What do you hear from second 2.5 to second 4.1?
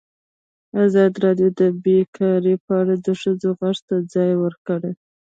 په اړه د ښځو غږ ته